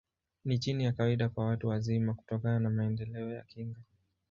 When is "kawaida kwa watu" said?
0.91-1.67